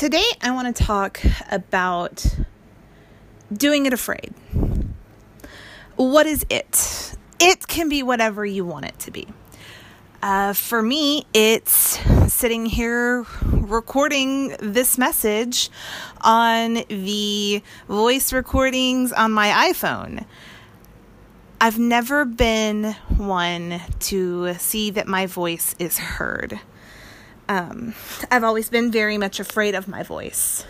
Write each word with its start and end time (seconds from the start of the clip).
Today 0.00 0.24
I 0.40 0.52
want 0.52 0.74
to 0.74 0.82
talk 0.82 1.20
about 1.50 2.24
doing 3.52 3.84
it 3.84 3.92
afraid. 3.92 4.32
What 5.96 6.24
is 6.24 6.46
it? 6.48 7.16
It 7.38 7.68
can 7.68 7.90
be 7.90 8.02
whatever 8.02 8.46
you 8.46 8.64
want 8.64 8.86
it 8.86 8.98
to 9.00 9.10
be. 9.10 9.28
Uh, 10.22 10.54
for 10.54 10.80
me, 10.80 11.26
it's 11.34 11.98
sitting 12.32 12.64
here 12.64 13.26
recording 13.42 14.56
this 14.60 14.96
message 14.96 15.68
on 16.22 16.82
the 16.88 17.62
voice 17.86 18.32
recordings 18.32 19.12
on 19.12 19.32
my 19.32 19.70
iPhone. 19.70 20.24
I've 21.60 21.78
never 21.78 22.24
been 22.24 22.94
one 23.18 23.82
to 23.98 24.54
see 24.54 24.88
that 24.92 25.06
my 25.06 25.26
voice 25.26 25.74
is 25.78 25.98
heard. 25.98 26.58
Um, 27.50 27.94
I've 28.30 28.44
always 28.44 28.70
been 28.70 28.92
very 28.92 29.18
much 29.18 29.40
afraid 29.40 29.74
of 29.74 29.88
my 29.88 30.04
voice. 30.04 30.64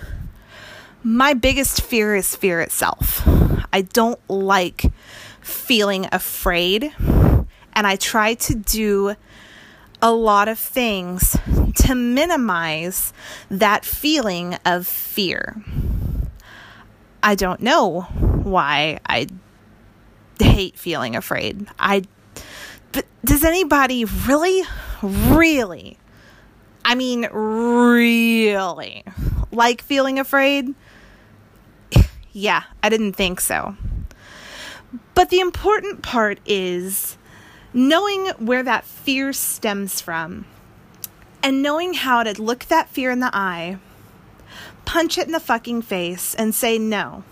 My 1.03 1.35
biggest 1.35 1.83
fear 1.83 2.17
is 2.17 2.35
fear 2.35 2.63
itself. 2.63 3.23
I 3.71 3.83
don't 3.83 4.19
like 4.31 4.91
feeling 5.43 6.07
afraid, 6.11 6.91
and 6.99 7.87
I 7.87 7.97
try 7.97 8.33
to 8.33 8.55
do 8.55 9.15
a 10.01 10.11
lot 10.11 10.49
of 10.49 10.59
things 10.59 11.37
to 11.85 11.95
minimize 11.95 13.13
that 13.51 13.85
feeling 13.85 14.55
of 14.65 14.87
fear. 14.87 15.63
I 17.23 17.35
don't 17.35 17.61
know 17.61 18.01
why 18.43 19.01
I 19.05 19.27
hate 20.39 20.79
feeling 20.79 21.15
afraid. 21.15 21.67
I 21.79 22.05
but 22.93 23.05
does 23.23 23.45
anybody 23.45 24.07
really 24.07 24.63
really 25.03 25.99
I 26.85 26.95
mean, 26.95 27.29
really 27.33 29.05
like 29.53 29.83
feeling 29.83 30.19
afraid? 30.19 30.75
yeah, 32.33 32.65
I 32.83 32.89
didn't 32.89 33.15
think 33.15 33.41
so. 33.41 33.77
But 35.15 35.31
the 35.31 35.41
important 35.41 36.03
part 36.03 36.41
is 36.47 37.17
knowing 37.73 38.29
where 38.39 38.63
that 38.63 38.85
fear 38.85 39.33
stems 39.33 40.01
from 40.01 40.47
and 41.43 41.63
knowing 41.63 41.95
how 41.95 42.23
to 42.23 42.41
look 42.41 42.65
that 42.67 42.89
fear 42.89 43.11
in 43.11 43.21
the 43.21 43.31
eye, 43.33 43.79
punch 44.85 45.17
it 45.19 45.27
in 45.27 45.33
the 45.33 45.41
fucking 45.41 45.83
face, 45.83 46.35
and 46.35 46.55
say 46.55 46.79
no. 46.79 47.25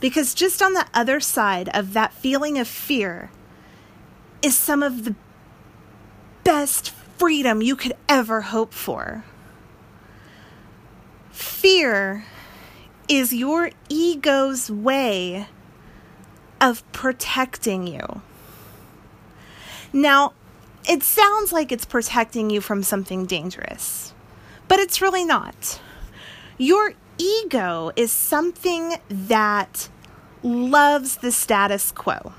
Because 0.00 0.34
just 0.34 0.62
on 0.62 0.74
the 0.74 0.86
other 0.92 1.20
side 1.20 1.68
of 1.72 1.92
that 1.94 2.12
feeling 2.12 2.58
of 2.58 2.68
fear 2.68 3.30
is 4.42 4.56
some 4.56 4.82
of 4.82 5.04
the 5.04 5.14
best 6.42 6.92
freedom 7.24 7.62
you 7.62 7.74
could 7.74 7.94
ever 8.06 8.42
hope 8.42 8.74
for. 8.74 9.24
Fear 11.30 12.26
is 13.08 13.32
your 13.32 13.70
ego's 13.88 14.70
way 14.70 15.48
of 16.60 16.84
protecting 16.92 17.86
you. 17.86 18.20
Now, 19.90 20.34
it 20.86 21.02
sounds 21.02 21.50
like 21.50 21.72
it's 21.72 21.86
protecting 21.86 22.50
you 22.50 22.60
from 22.60 22.82
something 22.82 23.24
dangerous, 23.24 24.12
but 24.68 24.78
it's 24.78 25.00
really 25.00 25.24
not. 25.24 25.80
Your 26.58 26.92
ego 27.16 27.90
is 27.96 28.12
something 28.12 28.96
that 29.08 29.88
loves 30.42 31.16
the 31.16 31.32
status 31.32 31.90
quo. 31.90 32.34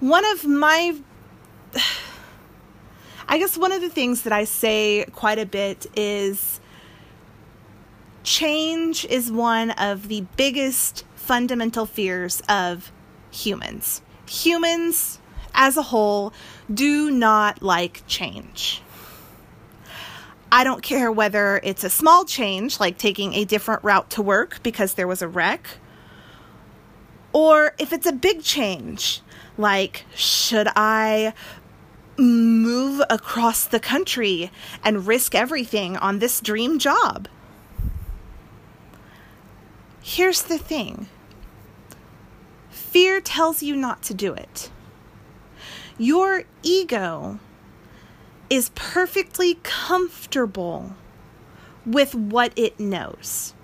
One 0.00 0.24
of 0.24 0.46
my 0.46 0.96
I 3.30 3.36
guess 3.38 3.58
one 3.58 3.72
of 3.72 3.82
the 3.82 3.90
things 3.90 4.22
that 4.22 4.32
I 4.32 4.44
say 4.44 5.04
quite 5.12 5.38
a 5.38 5.44
bit 5.44 5.86
is 5.94 6.60
change 8.22 9.04
is 9.04 9.30
one 9.30 9.70
of 9.72 10.08
the 10.08 10.22
biggest 10.38 11.04
fundamental 11.14 11.84
fears 11.84 12.40
of 12.48 12.90
humans. 13.30 14.00
Humans 14.26 15.18
as 15.52 15.76
a 15.76 15.82
whole 15.82 16.32
do 16.72 17.10
not 17.10 17.62
like 17.62 18.02
change. 18.06 18.80
I 20.50 20.64
don't 20.64 20.82
care 20.82 21.12
whether 21.12 21.60
it's 21.62 21.84
a 21.84 21.90
small 21.90 22.24
change, 22.24 22.80
like 22.80 22.96
taking 22.96 23.34
a 23.34 23.44
different 23.44 23.84
route 23.84 24.08
to 24.10 24.22
work 24.22 24.62
because 24.62 24.94
there 24.94 25.06
was 25.06 25.20
a 25.20 25.28
wreck, 25.28 25.68
or 27.34 27.74
if 27.78 27.92
it's 27.92 28.06
a 28.06 28.12
big 28.12 28.42
change, 28.42 29.20
like 29.58 30.06
should 30.14 30.68
I 30.74 31.34
move 32.18 33.00
across 33.08 33.64
the 33.64 33.80
country 33.80 34.50
and 34.84 35.06
risk 35.06 35.34
everything 35.34 35.96
on 35.96 36.18
this 36.18 36.40
dream 36.40 36.78
job. 36.78 37.28
Here's 40.02 40.42
the 40.42 40.58
thing 40.58 41.08
fear 42.70 43.20
tells 43.20 43.62
you 43.62 43.76
not 43.76 44.02
to 44.04 44.14
do 44.14 44.32
it. 44.32 44.70
Your 45.98 46.44
ego 46.62 47.38
is 48.48 48.70
perfectly 48.74 49.58
comfortable 49.62 50.94
with 51.84 52.14
what 52.14 52.52
it 52.56 52.80
knows. 52.80 53.54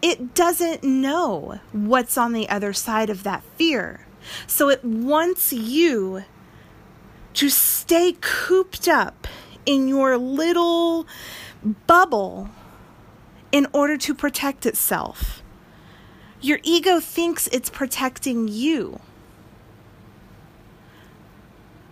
It 0.00 0.34
doesn't 0.34 0.82
know 0.84 1.60
what's 1.72 2.16
on 2.16 2.32
the 2.32 2.48
other 2.48 2.72
side 2.72 3.10
of 3.10 3.22
that 3.22 3.42
fear. 3.56 4.06
So 4.46 4.68
it 4.68 4.84
wants 4.84 5.52
you 5.52 6.24
to 7.38 7.48
stay 7.48 8.16
cooped 8.20 8.88
up 8.88 9.28
in 9.64 9.86
your 9.86 10.18
little 10.18 11.06
bubble 11.86 12.48
in 13.52 13.64
order 13.72 13.96
to 13.96 14.12
protect 14.12 14.66
itself. 14.66 15.40
Your 16.40 16.58
ego 16.64 16.98
thinks 16.98 17.46
it's 17.52 17.70
protecting 17.70 18.48
you. 18.48 18.98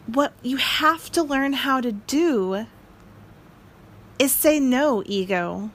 What 0.09 0.33
you 0.43 0.57
have 0.57 1.13
to 1.13 1.23
learn 1.23 1.53
how 1.53 1.81
to 1.81 1.93
do 1.93 2.67
is 4.19 4.33
say 4.33 4.59
no, 4.59 5.05
ego. 5.07 5.71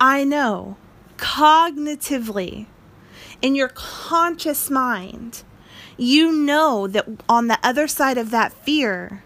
I 0.00 0.24
know 0.24 0.76
cognitively 1.18 2.66
in 3.40 3.54
your 3.54 3.68
conscious 3.68 4.68
mind 4.68 5.44
you 6.00 6.32
know 6.32 6.86
that 6.86 7.06
on 7.28 7.48
the 7.48 7.58
other 7.62 7.86
side 7.86 8.16
of 8.16 8.30
that 8.30 8.52
fear 8.52 9.22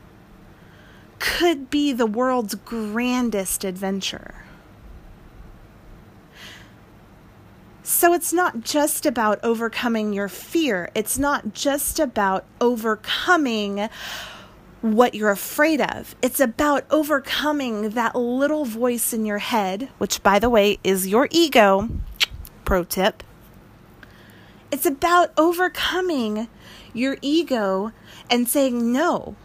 could 1.21 1.71
be 1.71 1.93
the 1.93 2.07
world's 2.07 2.57
grandest 2.57 3.65
adventure. 3.65 4.45
So 7.85 8.13
it's 8.13 8.33
not 8.33 8.61
just 8.61 9.07
about 9.07 9.39
overcoming 9.45 10.13
your 10.13 10.29
fear. 10.29 10.91
It's 10.95 11.19
not 11.19 11.53
just 11.55 12.01
about 12.01 12.45
overcoming 12.61 13.89
what 14.81 15.15
you're 15.15 15.31
afraid 15.31 15.81
of. 15.81 16.17
It's 16.23 16.41
about 16.41 16.85
overcoming 16.91 17.91
that 17.91 18.17
little 18.17 18.65
voice 18.65 19.13
in 19.13 19.25
your 19.25 19.39
head, 19.39 19.91
which, 19.99 20.23
by 20.23 20.39
the 20.39 20.51
way, 20.51 20.79
is 20.83 21.07
your 21.07 21.29
ego. 21.31 21.89
Pro 22.65 22.85
tip. 22.85 23.23
It's 24.75 24.87
about 24.87 25.31
overcoming 25.37 26.49
your 26.93 27.17
ego 27.23 27.93
and 28.29 28.49
saying, 28.49 28.93
no, 28.93 29.37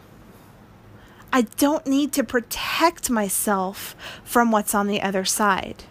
I 1.32 1.44
don't 1.44 1.86
need 1.86 2.14
to 2.14 2.24
protect 2.24 3.12
myself 3.12 3.96
from 4.24 4.50
what's 4.50 4.74
on 4.74 4.88
the 4.88 5.04
other 5.04 5.26
side. 5.26 5.84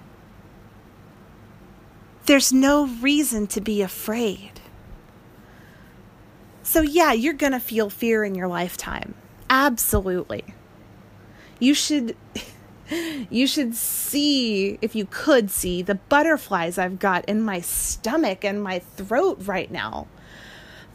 There's 2.26 2.52
no 2.52 2.88
reason 2.88 3.46
to 3.46 3.60
be 3.60 3.80
afraid. 3.80 4.60
So, 6.64 6.80
yeah, 6.80 7.12
you're 7.12 7.32
going 7.32 7.52
to 7.52 7.60
feel 7.60 7.90
fear 7.90 8.24
in 8.24 8.34
your 8.34 8.48
lifetime. 8.48 9.14
Absolutely. 9.48 10.42
You 11.60 11.74
should. 11.74 12.16
You 13.30 13.46
should 13.46 13.74
see, 13.74 14.78
if 14.80 14.94
you 14.94 15.06
could 15.10 15.50
see, 15.50 15.82
the 15.82 15.96
butterflies 15.96 16.78
I've 16.78 16.98
got 16.98 17.24
in 17.26 17.42
my 17.42 17.60
stomach 17.60 18.44
and 18.44 18.62
my 18.62 18.78
throat 18.78 19.38
right 19.42 19.70
now. 19.70 20.06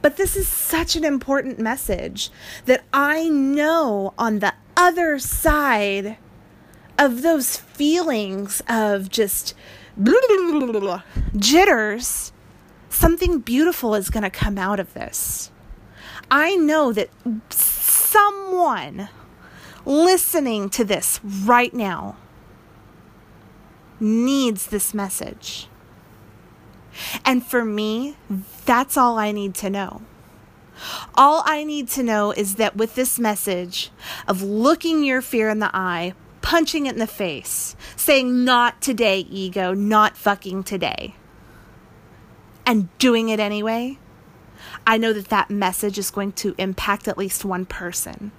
But 0.01 0.17
this 0.17 0.35
is 0.35 0.47
such 0.47 0.95
an 0.95 1.05
important 1.05 1.59
message 1.59 2.29
that 2.65 2.83
I 2.93 3.29
know 3.29 4.13
on 4.17 4.39
the 4.39 4.53
other 4.75 5.19
side 5.19 6.17
of 6.97 7.21
those 7.21 7.57
feelings 7.57 8.61
of 8.67 9.09
just 9.09 9.53
blah, 9.95 10.13
blah, 10.27 10.79
blah, 10.79 11.01
jitters, 11.37 12.33
something 12.89 13.39
beautiful 13.39 13.95
is 13.95 14.09
going 14.09 14.23
to 14.23 14.29
come 14.29 14.57
out 14.57 14.79
of 14.79 14.93
this. 14.93 15.51
I 16.29 16.55
know 16.55 16.91
that 16.93 17.09
someone 17.49 19.09
listening 19.85 20.69
to 20.71 20.83
this 20.83 21.19
right 21.23 21.73
now 21.73 22.17
needs 23.99 24.67
this 24.67 24.93
message. 24.93 25.67
And 27.25 27.45
for 27.45 27.65
me, 27.65 28.15
that's 28.65 28.97
all 28.97 29.17
I 29.17 29.31
need 29.31 29.55
to 29.55 29.69
know. 29.69 30.01
All 31.15 31.43
I 31.45 31.63
need 31.63 31.87
to 31.89 32.03
know 32.03 32.31
is 32.31 32.55
that 32.55 32.75
with 32.75 32.95
this 32.95 33.19
message 33.19 33.91
of 34.27 34.41
looking 34.41 35.03
your 35.03 35.21
fear 35.21 35.49
in 35.49 35.59
the 35.59 35.71
eye, 35.73 36.13
punching 36.41 36.85
it 36.85 36.93
in 36.93 36.99
the 36.99 37.07
face, 37.07 37.75
saying, 37.95 38.43
Not 38.43 38.81
today, 38.81 39.19
ego, 39.19 39.73
not 39.73 40.17
fucking 40.17 40.63
today, 40.63 41.15
and 42.65 42.95
doing 42.97 43.29
it 43.29 43.39
anyway, 43.39 43.99
I 44.85 44.97
know 44.97 45.13
that 45.13 45.29
that 45.29 45.49
message 45.49 45.97
is 45.97 46.11
going 46.11 46.33
to 46.33 46.55
impact 46.57 47.07
at 47.07 47.17
least 47.17 47.45
one 47.45 47.65
person. 47.65 48.31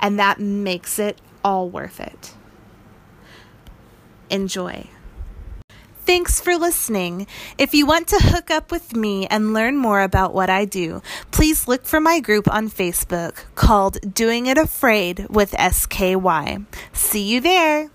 And 0.00 0.18
that 0.18 0.40
makes 0.40 0.98
it 0.98 1.20
all 1.44 1.68
worth 1.68 2.00
it. 2.00 2.34
Enjoy. 4.30 4.88
Thanks 6.06 6.40
for 6.40 6.56
listening. 6.56 7.26
If 7.58 7.74
you 7.74 7.84
want 7.84 8.06
to 8.08 8.18
hook 8.20 8.48
up 8.48 8.70
with 8.70 8.94
me 8.94 9.26
and 9.26 9.52
learn 9.52 9.76
more 9.76 10.02
about 10.02 10.32
what 10.32 10.48
I 10.48 10.64
do, 10.64 11.02
please 11.32 11.66
look 11.66 11.84
for 11.84 12.00
my 12.00 12.20
group 12.20 12.48
on 12.48 12.70
Facebook 12.70 13.44
called 13.56 14.14
Doing 14.14 14.46
It 14.46 14.56
Afraid 14.56 15.26
with 15.28 15.52
SKY. 15.58 16.58
See 16.92 17.22
you 17.22 17.40
there. 17.40 17.90